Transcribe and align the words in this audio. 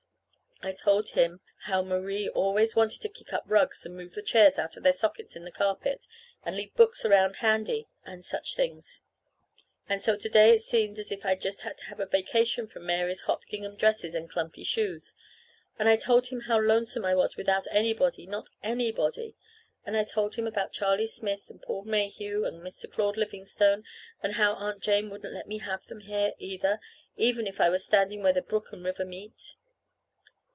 I 0.63 0.73
told 0.73 1.09
him 1.09 1.41
how 1.61 1.81
Marie 1.81 2.29
always 2.29 2.75
wanted 2.75 3.01
to 3.01 3.09
kick 3.09 3.33
up 3.33 3.41
rugs, 3.47 3.83
and 3.83 3.95
move 3.95 4.13
the 4.13 4.21
chairs 4.21 4.59
out 4.59 4.77
of 4.77 4.83
their 4.83 4.93
sockets 4.93 5.35
in 5.35 5.43
the 5.43 5.51
carpet, 5.51 6.05
and 6.43 6.55
leave 6.55 6.75
books 6.75 7.03
around 7.03 7.37
handy, 7.37 7.87
and 8.05 8.23
such 8.23 8.55
things. 8.55 9.01
And 9.89 10.03
so 10.03 10.15
to 10.15 10.29
day 10.29 10.53
it 10.53 10.61
seemed 10.61 10.99
as 10.99 11.11
if 11.11 11.25
I'd 11.25 11.41
just 11.41 11.63
got 11.63 11.79
to 11.79 11.85
have 11.85 11.99
a 11.99 12.05
vacation 12.05 12.67
from 12.67 12.85
Mary's 12.85 13.21
hot 13.21 13.43
gingham 13.47 13.75
dresses 13.75 14.13
and 14.13 14.29
clumpy 14.29 14.63
shoes. 14.63 15.15
And 15.79 15.89
I 15.89 15.95
told 15.95 16.27
him 16.27 16.41
how 16.41 16.59
lonesome 16.59 17.05
I 17.05 17.15
was 17.15 17.35
without 17.35 17.65
anybody, 17.71 18.27
not 18.27 18.51
anybody; 18.61 19.35
and 19.83 19.97
I 19.97 20.03
told 20.03 20.37
about 20.37 20.73
Charlie 20.73 21.07
Smith 21.07 21.49
and 21.49 21.59
Paul 21.59 21.85
Mayhew 21.85 22.45
and 22.45 22.61
Mr. 22.61 22.87
Claude 22.87 23.17
Livingstone, 23.17 23.83
and 24.21 24.33
how 24.33 24.53
Aunt 24.53 24.83
Jane 24.83 25.09
wouldn't 25.09 25.33
let 25.33 25.47
me 25.47 25.57
have 25.57 25.85
them, 25.85 26.03
either, 26.37 26.79
even 27.15 27.47
if 27.47 27.59
I 27.59 27.69
was 27.69 27.83
standing 27.83 28.21
where 28.21 28.31
the 28.33 28.43
brook 28.43 28.71
and 28.71 28.85
river 28.85 29.05
meet. 29.05 29.55